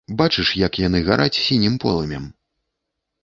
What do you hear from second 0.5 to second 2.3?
як яны гараць сінім полымем?